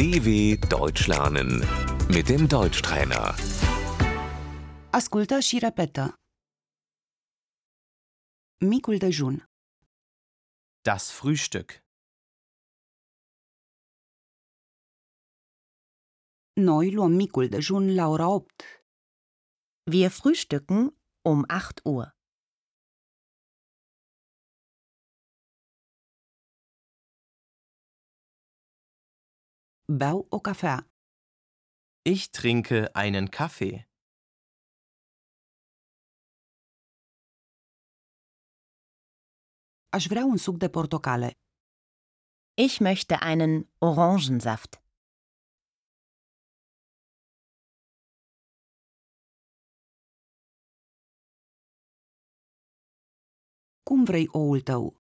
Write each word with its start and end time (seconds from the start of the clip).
DW 0.00 0.56
Deutsch 0.68 1.06
lernen 1.08 1.50
mit 2.14 2.26
dem 2.26 2.46
Deutschtrainer. 2.46 3.34
Ascultă 4.92 5.38
și 5.38 5.58
repetă. 5.58 6.14
Micul 8.66 8.96
dejun, 8.98 9.44
Das 10.80 11.10
Frühstück. 11.18 11.68
noi 16.52 16.94
luăm 16.94 17.12
micul 17.12 17.48
dejun 17.48 17.94
la 17.94 18.06
ora 18.06 18.28
8. 18.28 18.62
Wir 19.92 20.10
frühstücken 20.10 20.80
um 21.30 21.44
8 21.48 21.80
Uhr. 21.84 22.19
Beau 29.98 30.28
o 30.30 30.38
cafea. 30.38 30.88
Ich 32.04 32.30
trinke 32.30 32.94
einen 32.94 33.28
Kaffee. 33.28 33.88
Aș 39.88 40.06
vrea 40.06 40.24
un 40.24 40.36
suc 40.36 40.56
de 40.58 40.68
portocale. 40.68 41.30
Ich 42.54 42.78
möchte 42.80 43.14
einen 43.30 43.68
Orangensaft. 43.78 44.72
Cum 53.82 54.04
vrei 54.04 54.28
oul 54.32 54.60
tău? 54.60 55.02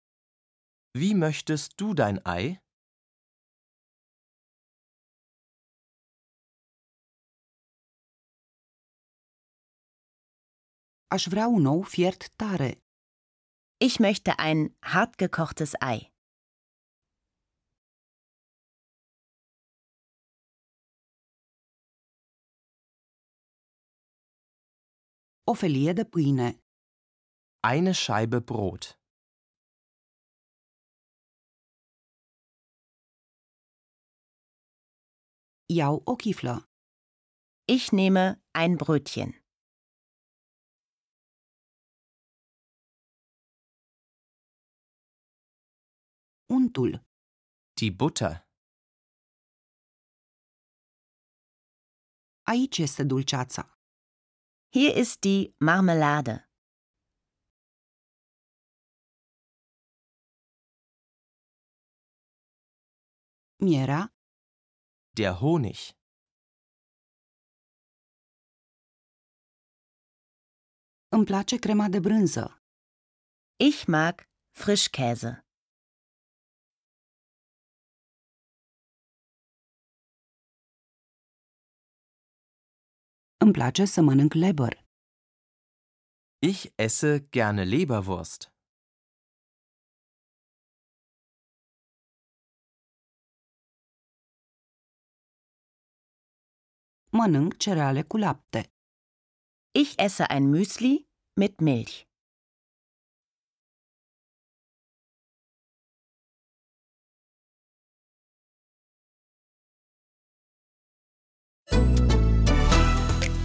Wie 0.98 1.14
möchtest 1.14 1.74
du 1.76 1.92
dein 1.94 2.18
Ei? 2.36 2.66
Aș 11.10 11.26
vrea 11.26 11.46
un 11.46 11.64
ou 11.66 11.82
fiert 11.82 12.22
tare. 12.36 12.70
Ich 13.86 13.98
möchte 13.98 14.30
ein 14.46 14.60
hartgekochtes 14.94 15.72
Ei. 15.80 16.00
O 25.50 25.54
felie 25.54 25.92
de 25.94 26.04
pâine. 26.04 26.48
Eine 27.70 27.92
Scheibe 27.94 28.40
Brot. 28.40 28.84
Iau 35.76 36.02
o 36.04 36.16
chiflă. 36.16 36.56
Ich 37.64 37.92
nehme 37.92 38.42
ein 38.52 38.76
Brötchen. 38.76 39.37
Untul. 46.50 47.06
Die 47.78 47.92
Butter. 47.92 48.48
Aici 52.42 52.78
este 52.78 53.02
dulceața. 53.04 53.62
Hier 54.74 54.96
ist 55.02 55.20
die 55.20 55.54
Marmelade. 55.58 56.34
Mierea. 63.56 64.02
Der 65.18 65.32
Honig. 65.40 65.80
Îmi 71.08 71.24
place 71.24 71.56
crema 71.58 71.88
de 71.88 72.00
brânză. 72.00 72.62
Ich 73.56 73.86
mag 73.86 74.14
Frischkäse. 74.60 75.47
Îmi 83.44 83.52
place 83.52 83.84
să 83.84 84.00
mănânc 84.00 84.32
lebăr. 84.32 84.86
Ich 86.38 86.64
esse 86.74 87.26
gerne 87.30 87.64
Leberwurst. 87.64 88.52
Mănânc 97.10 97.56
cereale 97.56 98.02
cu 98.02 98.16
lapte. 98.16 98.72
Ich 99.80 99.92
esse 99.96 100.24
ein 100.28 100.44
Müsli 100.54 101.08
mit 101.40 101.60
Milch. 101.60 102.07